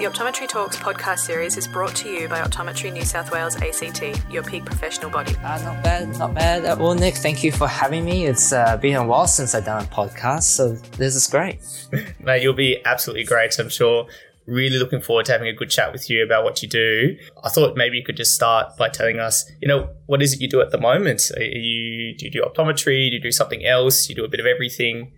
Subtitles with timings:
[0.00, 4.02] The Optometry Talks podcast series is brought to you by Optometry New South Wales ACT,
[4.32, 5.36] your peak professional body.
[5.44, 7.16] Uh, not bad, not bad at all, Nick.
[7.16, 8.24] Thank you for having me.
[8.24, 11.60] It's uh, been a while since I've done a podcast, so this is great.
[12.18, 14.06] Mate, you'll be absolutely great, I'm sure.
[14.46, 17.18] Really looking forward to having a good chat with you about what you do.
[17.44, 20.40] I thought maybe you could just start by telling us, you know, what is it
[20.40, 21.30] you do at the moment?
[21.36, 23.10] Are you do you do optometry?
[23.10, 24.08] Do you do something else?
[24.08, 25.12] You do a bit of everything?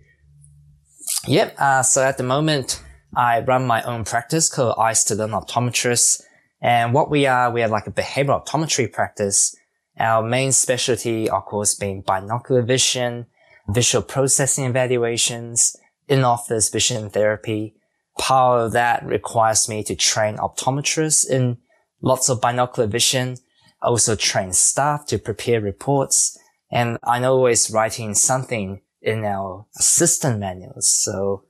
[1.25, 1.55] Yep.
[1.57, 2.82] Uh, so at the moment,
[3.15, 6.21] I run my own practice called Eye Student Optometrist.
[6.61, 9.55] And what we are, we are like a behavioral optometry practice.
[9.99, 13.27] Our main specialty, of course, being binocular vision,
[13.67, 15.75] visual processing evaluations,
[16.07, 17.75] in-office vision therapy.
[18.17, 21.57] Part of that requires me to train optometrists in
[22.01, 23.37] lots of binocular vision,
[23.81, 26.37] I also train staff to prepare reports.
[26.71, 30.91] And I'm always writing something in our assistant manuals.
[30.91, 31.43] So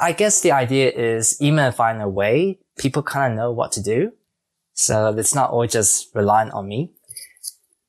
[0.00, 3.82] I guess the idea is even if I'm away, people kind of know what to
[3.82, 4.12] do.
[4.74, 6.92] So it's not all just reliant on me.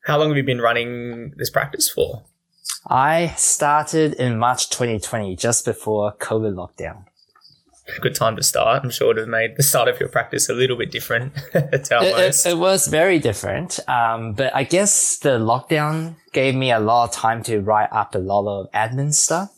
[0.05, 2.23] How long have you been running this practice for?
[2.87, 7.03] I started in March 2020, just before COVID lockdown.
[8.01, 8.83] Good time to start.
[8.83, 11.33] I'm sure it would have made the start of your practice a little bit different
[11.53, 13.79] it, it, it, was very different.
[13.87, 18.13] Um, but I guess the lockdown gave me a lot of time to write up
[18.13, 19.56] a lot of admin stuff.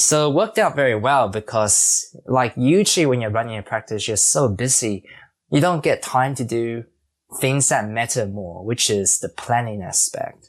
[0.00, 4.16] So it worked out very well because like usually when you're running a practice, you're
[4.16, 5.04] so busy.
[5.50, 6.84] You don't get time to do
[7.38, 10.48] things that matter more, which is the planning aspect.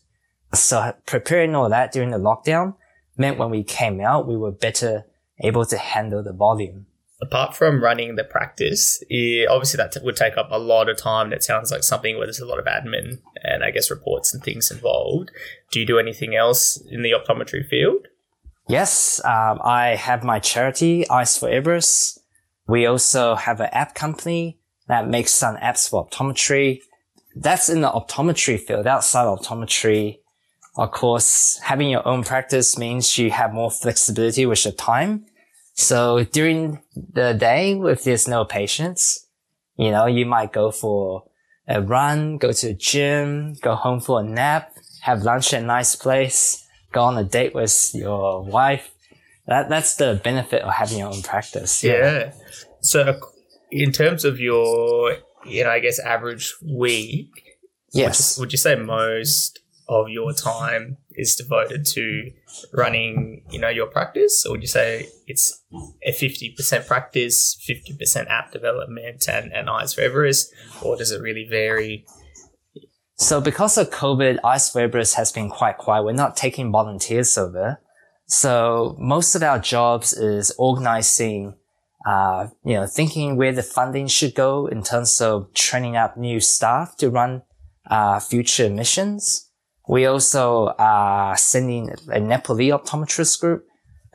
[0.54, 2.76] So preparing all that during the lockdown
[3.18, 5.04] meant when we came out, we were better
[5.44, 6.86] able to handle the volume.
[7.22, 9.04] Apart from running the practice,
[9.50, 11.34] obviously that would take up a lot of time.
[11.34, 14.42] It sounds like something where there's a lot of admin and I guess reports and
[14.42, 15.30] things involved.
[15.74, 18.08] Do you do anything else in the optometry field?
[18.72, 22.22] Yes, um, I have my charity, Eyes for Everest.
[22.70, 26.80] We also have an app company that makes some apps for optometry.
[27.36, 28.88] That's in the optometry field.
[28.88, 30.20] Outside optometry,
[30.78, 35.26] of course, having your own practice means you have more flexibility with your time.
[35.74, 39.28] So during the day, if there's no patients,
[39.76, 41.26] you know, you might go for
[41.68, 45.66] a run, go to a gym, go home for a nap, have lunch at a
[45.66, 48.92] nice place go on a date with your wife.
[49.48, 51.84] That that's the benefit of having your own practice.
[51.84, 51.94] Yeah.
[51.94, 52.34] yeah.
[52.82, 53.20] So,
[53.72, 57.58] in terms of your, you know, I guess average week,
[57.92, 59.60] yes, would you, would you say most
[59.90, 62.32] of your time is devoted to
[62.74, 65.62] running, you know, your practice, or would you say it's
[66.06, 71.12] a fifty percent practice, fifty percent app development, and and eyes for Everest, or does
[71.12, 72.06] it really vary
[73.22, 74.40] so because of COVID,
[74.72, 76.04] for has been quite quiet.
[76.04, 77.80] We're not taking volunteers over.
[78.26, 81.56] So most of our jobs is organizing,
[82.04, 86.40] uh, you know, thinking where the funding should go in terms of training up new
[86.40, 87.44] staff to run,
[87.92, 89.52] uh, future missions.
[89.88, 93.68] We also are sending a Nepali optometrist group,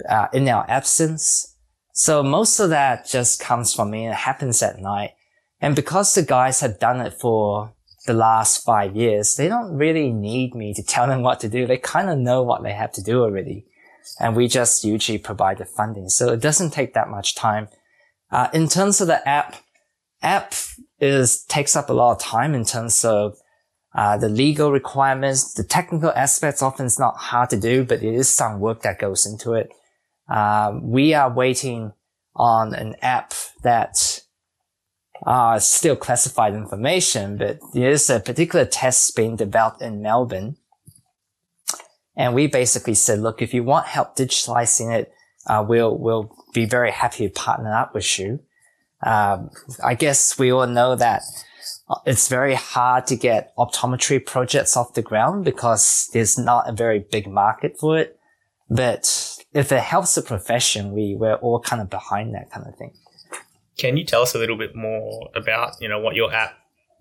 [0.08, 1.54] uh, in our absence.
[1.92, 4.08] So most of that just comes from me.
[4.08, 5.12] It happens at night.
[5.60, 7.75] And because the guys have done it for
[8.06, 11.66] the last five years, they don't really need me to tell them what to do.
[11.66, 13.66] They kind of know what they have to do already.
[14.20, 16.08] And we just usually provide the funding.
[16.08, 17.68] So it doesn't take that much time.
[18.30, 19.56] Uh, in terms of the app,
[20.22, 20.54] app
[21.00, 23.36] is, takes up a lot of time in terms of,
[23.94, 28.14] uh, the legal requirements, the technical aspects often is not hard to do, but it
[28.14, 29.70] is some work that goes into it.
[30.28, 31.92] Um, we are waiting
[32.34, 34.15] on an app that
[35.24, 40.56] uh, still classified information, but there's a particular test being developed in Melbourne.
[42.16, 45.12] And we basically said, look, if you want help digitalizing it,
[45.46, 48.40] uh, we'll, we'll be very happy to partner up with you.
[49.02, 49.50] Um,
[49.84, 51.22] I guess we all know that
[52.04, 56.98] it's very hard to get optometry projects off the ground because there's not a very
[56.98, 58.18] big market for it.
[58.68, 62.76] But if it helps the profession, we, we're all kind of behind that kind of
[62.76, 62.94] thing.
[63.78, 66.54] Can you tell us a little bit more about, you know, what your app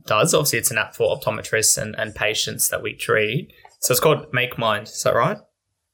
[0.05, 0.33] does?
[0.33, 3.51] Obviously, it's an app for optometrists and, and patients that we treat.
[3.79, 4.83] So it's called MakeMind.
[4.83, 5.37] Is that right?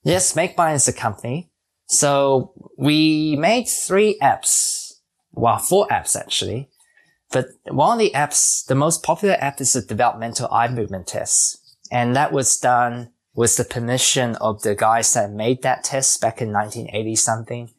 [0.03, 1.51] Yes, MakeMind is a company.
[1.87, 4.93] So we made three apps.
[5.33, 6.69] Well, four apps actually.
[7.31, 11.57] But one of the apps, the most popular app is the developmental eye movement test.
[11.91, 16.41] And that was done with the permission of the guys that made that test back
[16.41, 17.69] in 1980 something.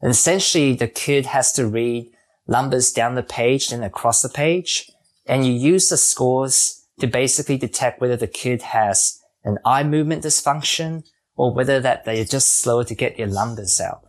[0.00, 2.10] And essentially the kid has to read
[2.48, 4.90] numbers down the page and across the page.
[5.26, 10.24] And you use the scores to basically detect whether the kid has an eye movement
[10.24, 11.04] dysfunction
[11.36, 14.02] or whether that they're just slow to get their numbers out.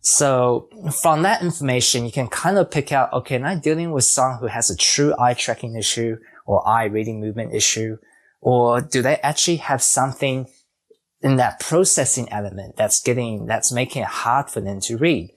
[0.00, 0.68] So
[1.00, 4.40] from that information, you can kind of pick out, okay, am I dealing with someone
[4.40, 7.98] who has a true eye tracking issue or eye reading movement issue?
[8.40, 10.48] Or do they actually have something
[11.20, 15.30] in that processing element that's getting, that's making it hard for them to read?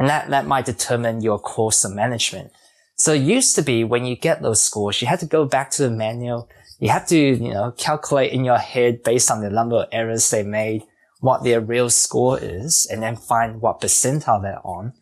[0.00, 2.52] And that, that might determine your course of management.
[2.96, 5.70] So it used to be when you get those scores, you had to go back
[5.72, 6.48] to the manual.
[6.78, 10.30] You had to, you know, calculate in your head based on the number of errors
[10.30, 10.84] they made
[11.20, 14.94] what their real score is and then find what percentile they're on.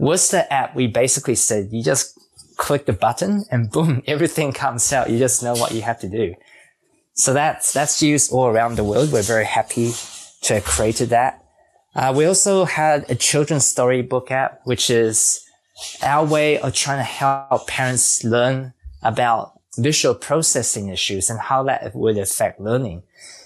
[0.00, 2.18] With the app, we basically said you just
[2.56, 5.08] click the button and boom, everything comes out.
[5.08, 6.34] You just know what you have to do.
[7.14, 9.12] So that's, that's used all around the world.
[9.12, 9.92] We're very happy
[10.42, 11.41] to have created that.
[11.94, 15.44] Uh, we also had a children's storybook app, which is
[16.02, 18.72] our way of trying to help parents learn
[19.02, 23.02] about visual processing issues and how that would affect learning.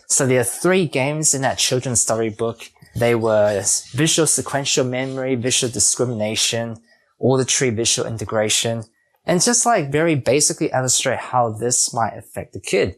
[0.07, 2.71] So there are three games in that children's storybook.
[2.95, 3.63] They were
[3.93, 6.77] visual sequential memory, visual discrimination,
[7.19, 8.85] auditory visual integration,
[9.25, 12.97] and just like very basically illustrate how this might affect the kid.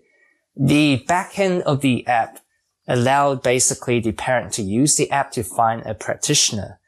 [0.57, 2.41] The back end of the app
[2.89, 6.81] allowed basically the parent to use the app to find a practitioner.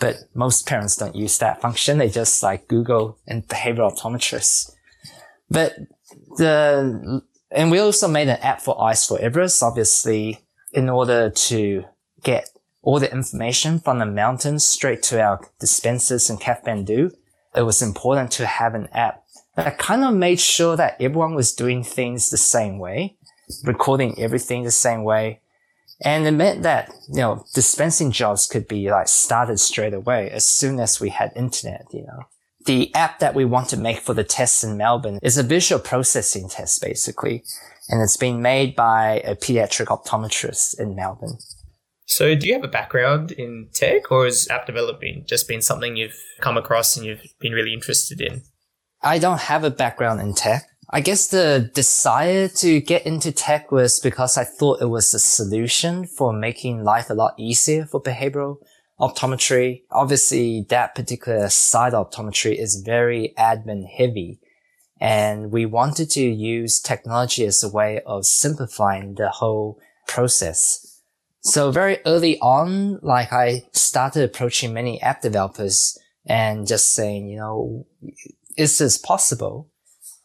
[0.00, 1.98] But most parents don't use that function.
[1.98, 4.70] They just like Google and behavioral optometrists.
[5.50, 5.74] But
[6.36, 10.40] the and we also made an app for Eyes for Everest, obviously,
[10.72, 11.84] in order to
[12.22, 12.50] get
[12.82, 17.12] all the information from the mountains straight to our dispensers in Kathmandu.
[17.56, 19.24] It was important to have an app
[19.56, 23.16] that kind of made sure that everyone was doing things the same way,
[23.64, 25.40] recording everything the same way.
[26.00, 30.46] And it meant that, you know, dispensing jobs could be like started straight away as
[30.46, 32.26] soon as we had internet, you know
[32.68, 35.80] the app that we want to make for the tests in Melbourne is a visual
[35.80, 37.42] processing test, basically.
[37.88, 41.38] And it's been made by a pediatric optometrist in Melbourne.
[42.04, 45.96] So, do you have a background in tech, or has app development just been something
[45.96, 48.42] you've come across and you've been really interested in?
[49.02, 50.64] I don't have a background in tech.
[50.90, 55.18] I guess the desire to get into tech was because I thought it was a
[55.18, 58.56] solution for making life a lot easier for behavioral
[58.98, 59.82] optometry.
[59.90, 64.40] Obviously, that particular side of optometry is very admin heavy.
[64.98, 71.02] And we wanted to use technology as a way of simplifying the whole process.
[71.40, 77.36] So very early on, like I started approaching many app developers and just saying, you
[77.36, 77.86] know,
[78.56, 79.68] is this possible?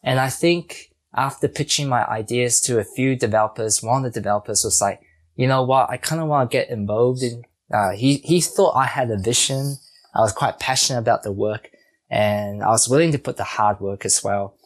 [0.04, 4.62] And I think after pitching my ideas to a few developers, one of the developers
[4.62, 5.00] was like,
[5.34, 5.90] you know what?
[5.90, 7.42] I kind of want to get involved in
[7.72, 9.76] uh, he, he thought I had a vision.
[10.14, 11.70] I was quite passionate about the work
[12.10, 14.56] and I was willing to put the hard work as well.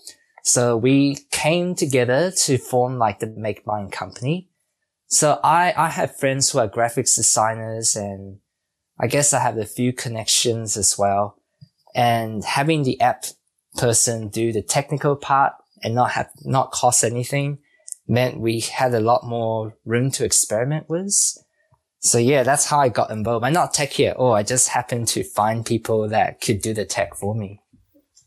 [0.43, 4.51] So we came together to form like the MakeMind company.
[5.07, 8.41] So I, I have friends who are graphics designers and
[9.01, 11.41] I guess I have a few connections as well.
[11.95, 13.25] And having the app
[13.79, 17.59] person do the technical part and not have, not cost anything
[18.07, 21.15] meant we had a lot more room to experiment with.
[22.01, 23.45] So yeah, that's how I got involved.
[23.45, 24.31] I'm not techie at all.
[24.31, 27.61] Oh, I just happened to find people that could do the tech for me.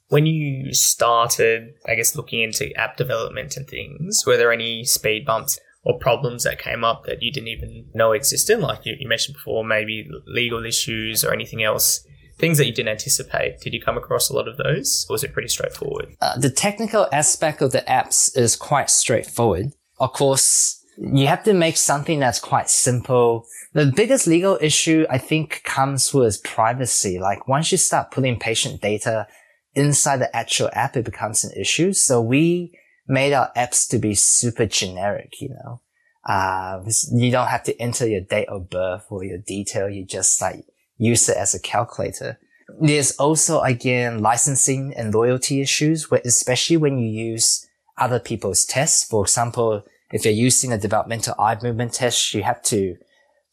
[0.09, 5.25] When you started, I guess, looking into app development and things, were there any speed
[5.25, 8.59] bumps or problems that came up that you didn't even know existed?
[8.59, 12.06] Like you, you mentioned before, maybe legal issues or anything else,
[12.41, 13.61] things that you didn't anticipate.
[13.61, 16.15] Did you come across a lot of those or was it pretty straightforward?
[16.19, 19.67] Uh, the technical aspect of the apps is quite straightforward.
[20.00, 25.17] Of course, you have to make something that's quite simple the biggest legal issue, I
[25.17, 27.19] think, comes with privacy.
[27.19, 29.27] Like once you start putting patient data
[29.74, 31.93] inside the actual app, it becomes an issue.
[31.93, 35.81] So we made our apps to be super generic, you know.
[36.25, 36.83] Uh,
[37.13, 39.89] you don't have to enter your date of birth or your detail.
[39.89, 40.65] You just like
[41.01, 42.39] use it as a calculator.
[42.79, 47.67] There's also, again, licensing and loyalty issues, especially when you use
[47.98, 49.03] other people's tests.
[49.03, 52.98] For example, if you're using a developmental eye movement test, you have to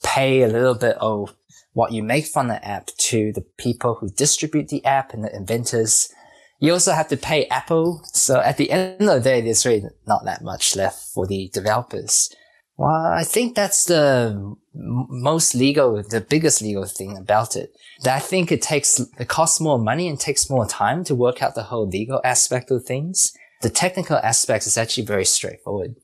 [0.05, 1.35] pay a little bit of
[1.73, 5.35] what you make from the app to the people who distribute the app and the
[5.35, 6.13] inventors.
[6.61, 8.03] You also have to pay Apple.
[8.13, 11.51] So at the end of the day, there's really not that much left for the
[11.53, 12.31] developers.
[12.77, 17.73] Well, I think that's the most legal, the biggest legal thing about it.
[18.05, 21.43] That I think it takes, it costs more money and takes more time to work
[21.43, 23.33] out the whole legal aspect of things.
[23.63, 25.97] The technical aspect is actually very straightforward.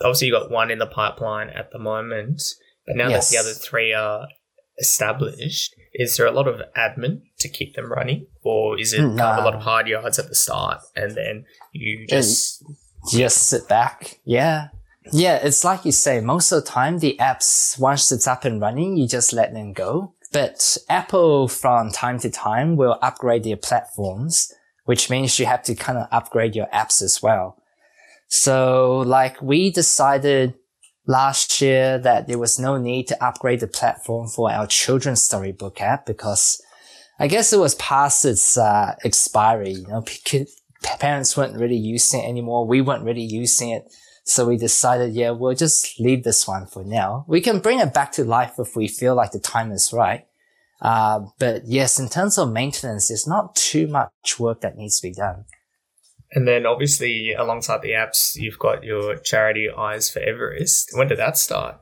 [0.00, 2.42] Obviously, you got one in the pipeline at the moment.
[2.86, 3.30] But now yes.
[3.30, 4.26] that the other three are
[4.80, 9.20] established, is there a lot of admin to keep them running, or is it kind
[9.20, 12.64] of a lot of hard yards at the start and then you just
[13.12, 14.20] just sit back?
[14.24, 14.68] Yeah.
[15.10, 18.60] Yeah, it's like you say, most of the time the apps, once it's up and
[18.60, 20.14] running, you just let them go.
[20.32, 24.50] but Apple from time to time will upgrade their platforms,
[24.84, 27.58] which means you have to kind of upgrade your apps as well.
[28.28, 30.54] So like we decided
[31.06, 35.80] last year that there was no need to upgrade the platform for our children's storybook
[35.80, 36.62] app because
[37.18, 39.72] I guess it was past its uh, expiry.
[39.72, 40.04] You know,
[40.98, 42.66] parents weren't really using it anymore.
[42.66, 43.92] We weren't really using it.
[44.24, 47.24] So we decided, yeah, we'll just leave this one for now.
[47.26, 50.26] We can bring it back to life if we feel like the time is right.
[50.80, 55.08] Uh, but yes, in terms of maintenance, there's not too much work that needs to
[55.08, 55.44] be done.
[56.32, 60.90] And then obviously alongside the apps, you've got your charity Eyes for Everest.
[60.94, 61.78] When did that start?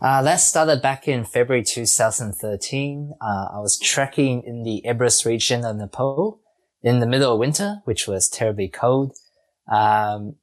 [0.00, 3.14] Uh, that started back in February 2013.
[3.20, 6.40] Uh, I was trekking in the Everest region of Nepal
[6.82, 9.16] in the middle of winter, which was terribly cold.
[9.72, 10.36] Um,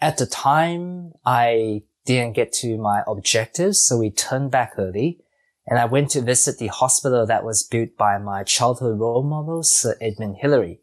[0.00, 5.20] at the time, I didn't get to my objectives, so we turned back early.
[5.66, 9.62] And I went to visit the hospital that was built by my childhood role model,
[9.62, 10.80] Sir Edmund Hillary.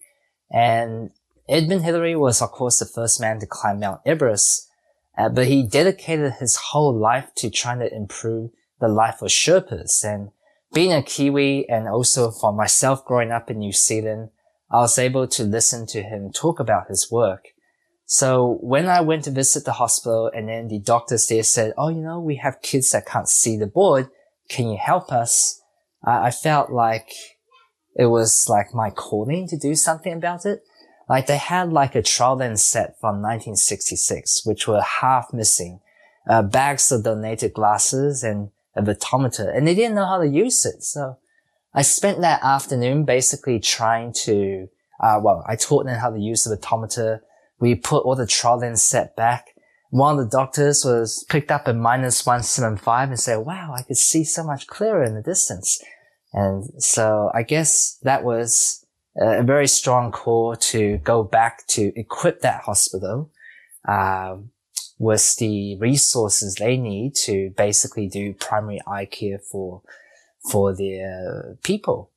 [0.52, 1.10] And
[1.50, 4.70] Edmund Hillary was, of course, the first man to climb Mount Everest,
[5.18, 10.04] uh, but he dedicated his whole life to trying to improve the life of Sherpas.
[10.04, 10.30] And
[10.74, 14.30] being a Kiwi and also for myself growing up in New Zealand,
[14.70, 17.55] I was able to listen to him talk about his work.
[18.06, 21.90] So when I went to visit the hospital and then the doctors there said, Oh,
[21.90, 24.10] you know, we have kids that can't see the board.
[24.48, 25.62] Can you help us?
[26.04, 27.12] I, I felt like
[27.96, 30.64] it was like my calling to do something about it.
[31.08, 35.80] Like they had like a trial lens set from 1966, which were half missing,
[36.28, 40.66] uh, bags of donated glasses and a vetometer, and they didn't know how to use
[40.66, 40.84] it.
[40.84, 41.18] So
[41.74, 44.68] I spent that afternoon basically trying to,
[45.00, 47.22] uh, well, I taught them how to use the vetometer.
[47.60, 49.48] We put all the trial lens set back.
[49.90, 53.98] One of the doctors was picked up at minus 175 and said, wow, I could
[53.98, 55.82] see so much clearer in the distance.
[56.34, 58.86] And so I guess that was
[59.18, 63.32] a very strong call to go back to equip that hospital
[63.88, 64.36] uh,
[65.00, 69.82] with the resources they need to basically do primary eye care for
[70.52, 72.12] for their people.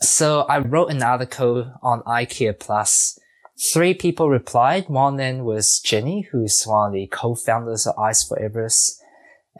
[0.00, 3.18] So I wrote an article on Eye Care Plus.
[3.62, 4.88] Three people replied.
[4.88, 9.00] One then was Jenny, who's one of the co-founders of Eyes for Everest.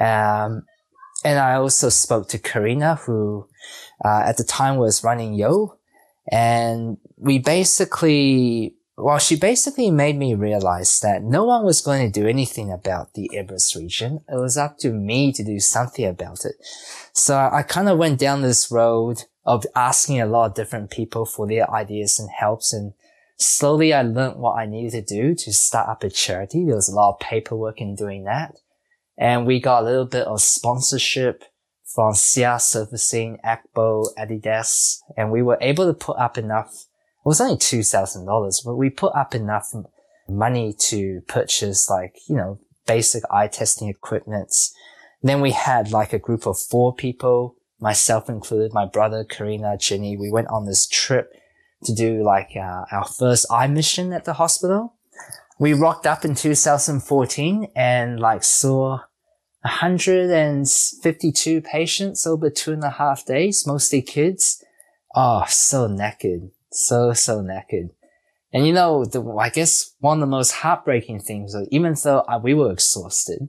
[0.00, 0.66] Um,
[1.24, 3.46] and I also spoke to Karina, who
[4.04, 5.78] uh, at the time was running Yo,
[6.26, 12.20] and we basically, well, she basically made me realize that no one was going to
[12.20, 14.24] do anything about the Everest region.
[14.28, 16.56] It was up to me to do something about it.
[17.12, 21.24] So I kind of went down this road of asking a lot of different people
[21.24, 22.72] for their ideas and helps.
[22.72, 22.94] And
[23.42, 26.64] slowly I learned what I needed to do to start up a charity.
[26.64, 28.56] There was a lot of paperwork in doing that.
[29.18, 31.44] And we got a little bit of sponsorship
[31.84, 36.72] from CR Surfacing, Akbo, Adidas, and we were able to put up enough.
[36.72, 39.72] It was only two thousand dollars, but we put up enough
[40.28, 44.54] money to purchase like you know basic eye testing equipment.
[45.22, 50.16] Then we had like a group of four people, myself included, my brother, Karina, Jenny.
[50.16, 51.32] We went on this trip
[51.84, 54.94] to do like uh, our first eye mission at the hospital.
[55.58, 59.00] We rocked up in 2014 and like saw
[59.62, 64.64] 152 patients over two and a half days, mostly kids.
[65.14, 66.50] Oh, so naked.
[66.70, 67.90] So, so naked.
[68.52, 72.24] And you know, the, I guess one of the most heartbreaking things was even though
[72.42, 73.48] we were exhausted,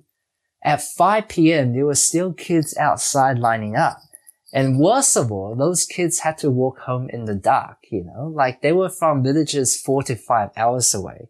[0.63, 1.74] at 5 p.m.
[1.74, 3.98] there were still kids outside lining up.
[4.53, 8.27] And worst of all, those kids had to walk home in the dark, you know,
[8.27, 11.29] like they were from villages four to five hours away.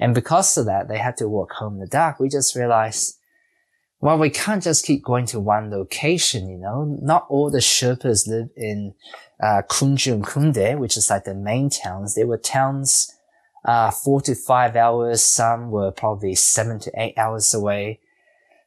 [0.00, 2.18] And because of that, they had to walk home in the dark.
[2.18, 3.18] We just realized
[4.04, 6.98] well, we can't just keep going to one location, you know.
[7.00, 8.92] Not all the Sherpas live in
[9.42, 12.14] uh, Khumjung Khunde, which is like the main towns.
[12.14, 13.10] There were towns
[13.64, 15.22] uh, four to five hours.
[15.22, 18.00] Some were probably seven to eight hours away.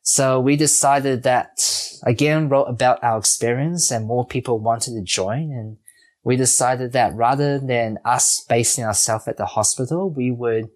[0.10, 1.60] So we decided that
[2.04, 5.52] again, wrote about our experience and more people wanted to join.
[5.52, 5.78] And
[6.24, 10.70] we decided that rather than us basing ourselves at the hospital, we would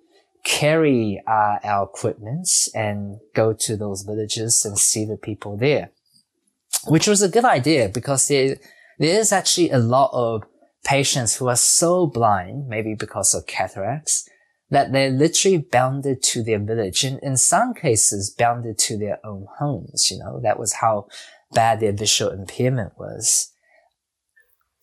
[0.44, 5.92] carry uh, our equipment and go to those villages and see the people there,
[6.88, 8.58] which was a good idea because there,
[8.98, 10.44] there is actually a lot of
[10.84, 14.28] patients who are so blind, maybe because of cataracts,
[14.72, 19.46] that they're literally bounded to their village and in some cases bounded to their own
[19.60, 20.10] homes.
[20.10, 21.08] You know, that was how
[21.54, 23.52] bad their visual impairment was.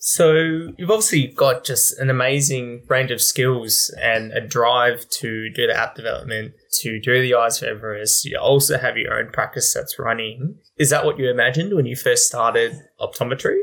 [0.00, 0.33] So
[0.78, 5.76] you've obviously got just an amazing range of skills and a drive to do the
[5.76, 6.52] app development,
[6.83, 8.25] to do the Eyes for Everest.
[8.25, 10.59] You also have your own practice that's running.
[10.76, 13.59] Is that what you imagined when you first started optometry?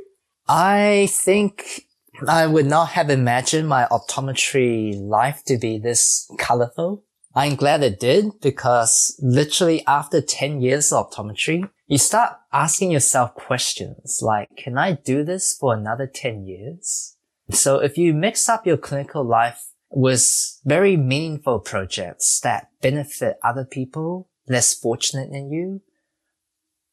[0.48, 1.85] I think
[2.28, 7.04] I would not have imagined my optometry life to be this colorful.
[7.34, 13.36] I'm glad it did because literally after 10 years of optometry, you start asking yourself
[13.36, 17.18] questions like, can I do this for another 10 years?
[17.52, 23.66] So if you mix up your clinical life with very meaningful projects that benefit other
[23.66, 25.82] people less fortunate than you,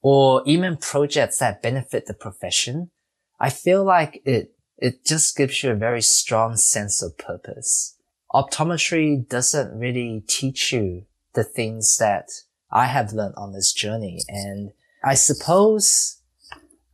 [0.03, 2.91] or even projects that benefit the profession,
[3.39, 4.52] I feel like it,
[4.83, 7.97] it just gives you a very strong sense of purpose.
[8.35, 12.29] Optometry doesn't really teach you the things that
[12.69, 14.19] I have learned on this journey.
[14.29, 14.73] And
[15.05, 16.21] I suppose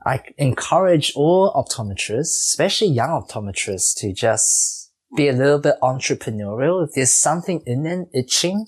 [0.05, 6.87] I encourage all optometrists, especially young optometrists, to just be a little bit entrepreneurial.
[6.87, 8.67] If there's something in them itching,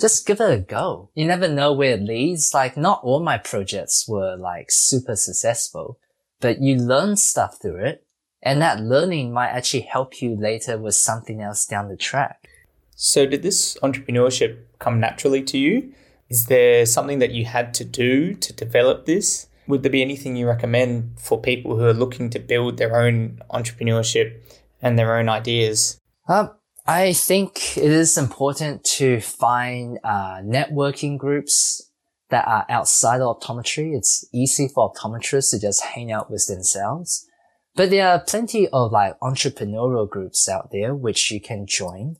[0.00, 1.10] just give it a go.
[1.14, 2.54] You never know where it leads.
[2.54, 5.98] Like not all my projects were like super successful,
[6.40, 8.03] but you learn stuff through it.
[8.44, 12.46] And that learning might actually help you later with something else down the track.
[12.94, 15.92] So did this entrepreneurship come naturally to you?
[16.28, 19.46] Is there something that you had to do to develop this?
[19.66, 23.40] Would there be anything you recommend for people who are looking to build their own
[23.50, 24.38] entrepreneurship
[24.82, 25.98] and their own ideas?
[26.28, 26.50] Um,
[26.86, 31.90] I think it is important to find uh, networking groups
[32.28, 33.96] that are outside of optometry.
[33.96, 37.26] It's easy for optometrists to just hang out with themselves.
[37.76, 42.16] But there are plenty of like entrepreneurial groups out there which you can join,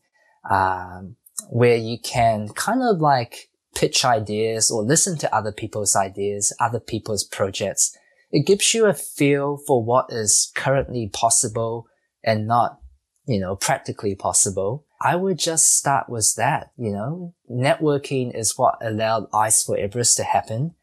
[0.50, 1.16] um,
[1.48, 6.80] where you can kind of like pitch ideas or listen to other people's ideas, other
[6.80, 7.96] people's projects.
[8.32, 11.86] It gives you a feel for what is currently possible
[12.24, 12.80] and not,
[13.26, 14.84] you know, practically possible.
[15.00, 20.16] I would just start with that, you know, networking is what allowed Eyes for Everest
[20.16, 20.74] to happen.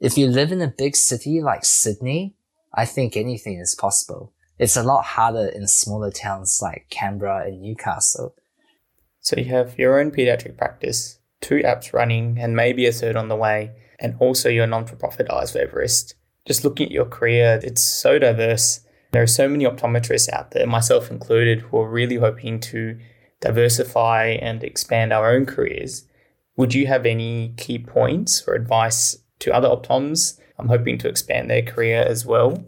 [0.00, 2.34] If you live in a big city like Sydney,
[2.78, 4.32] I think anything is possible.
[4.56, 8.36] It's a lot harder in smaller towns like Canberra and Newcastle.
[9.18, 13.26] So you have your own pediatric practice, two apps running, and maybe a third on
[13.26, 16.14] the way, and also your non for profit Eyes for Everest.
[16.46, 18.86] Just looking at your career, it's so diverse.
[19.10, 22.96] There are so many optometrists out there, myself included, who are really hoping to
[23.40, 26.04] diversify and expand our own careers.
[26.56, 30.40] Would you have any key points or advice to other optoms?
[30.58, 32.64] I'm hoping to expand their career as well.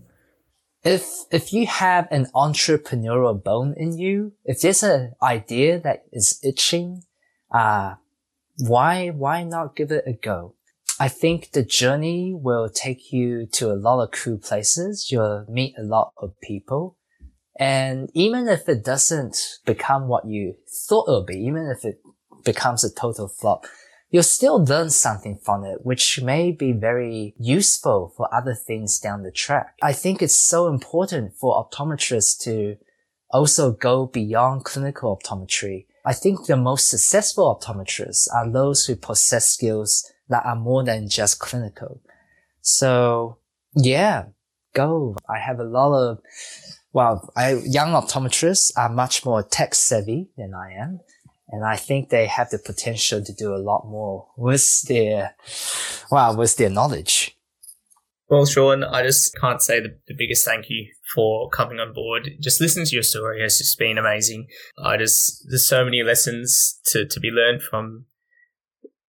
[0.83, 6.41] If if you have an entrepreneurial bone in you, if there's an idea that is
[6.43, 7.03] itching,
[7.51, 7.95] uh,
[8.59, 10.55] why, why not give it a go?
[10.99, 15.11] I think the journey will take you to a lot of cool places.
[15.11, 16.97] You'll meet a lot of people.
[17.59, 22.01] And even if it doesn't become what you thought it would be, even if it
[22.45, 23.67] becomes a total flop,
[24.11, 29.23] you'll still learn something from it, which may be very useful for other things down
[29.23, 29.77] the track.
[29.83, 32.77] I think it's so important for optometrists to
[33.31, 39.47] also go beyond clinical optometry I think the most successful optometrists are those who possess
[39.47, 42.01] skills that are more than just clinical.
[42.63, 43.39] So
[43.75, 44.27] yeah,
[44.75, 45.17] go.
[45.29, 46.19] I have a lot of,
[46.93, 51.01] well, I, young optometrists are much more tech savvy than I am.
[51.51, 55.35] And I think they have the potential to do a lot more with their,
[56.11, 57.37] well, with their knowledge.
[58.29, 62.31] Well, Sean, I just can't say the, the, biggest thank you for coming on board.
[62.39, 64.47] Just listening to your story has just been amazing.
[64.79, 68.07] I just there's so many lessons to, to be learned from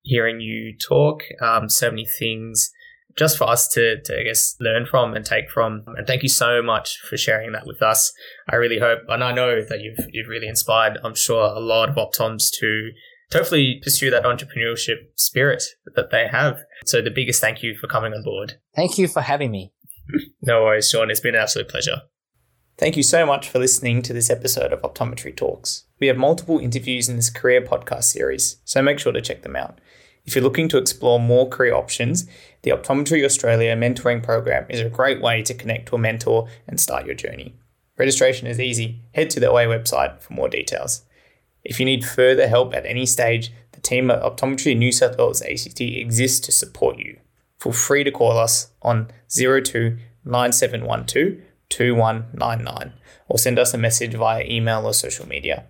[0.02, 1.22] hearing you talk.
[1.40, 2.72] Um, so many things
[3.16, 5.84] just for us to, to I guess learn from and take from.
[5.96, 8.12] And thank you so much for sharing that with us.
[8.48, 10.98] I really hope, and I know that you've you've really inspired.
[11.04, 12.90] I'm sure a lot of optoms to
[13.32, 15.62] hopefully pursue that entrepreneurship spirit
[15.94, 16.58] that they have.
[16.84, 18.54] So the biggest thank you for coming on board.
[18.76, 19.72] Thank you for having me.
[20.42, 21.10] no worries, Sean.
[21.10, 22.02] It's been an absolute pleasure.
[22.78, 25.84] Thank you so much for listening to this episode of Optometry Talks.
[26.00, 29.56] We have multiple interviews in this career podcast series, so make sure to check them
[29.56, 29.78] out.
[30.24, 32.26] If you're looking to explore more career options,
[32.62, 36.80] the Optometry Australia mentoring program is a great way to connect to a mentor and
[36.80, 37.56] start your journey.
[37.98, 39.00] Registration is easy.
[39.14, 41.02] Head to the OA website for more details.
[41.64, 45.42] If you need further help at any stage, the team at Optometry New South Wales
[45.42, 47.18] ACT exists to support you.
[47.58, 52.92] Feel free to call us on 02 9712 2199
[53.28, 55.66] or send us a message via email or social media.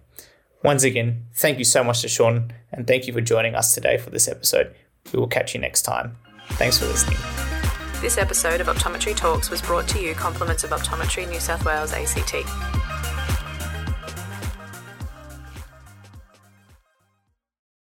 [0.62, 3.98] Once again, thank you so much to Sean and thank you for joining us today
[3.98, 4.74] for this episode.
[5.12, 6.16] We will catch you next time.
[6.52, 7.18] Thanks for listening.
[8.00, 11.92] This episode of Optometry Talks was brought to you compliments of Optometry New South Wales
[11.92, 12.81] ACT.